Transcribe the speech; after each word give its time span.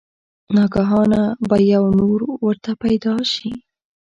ناګهانه 0.55 1.21
به 1.47 1.55
يو 1.73 1.85
نُور 1.99 2.19
ورته 2.45 2.71
پېدا 2.81 3.15
شي 3.33 3.51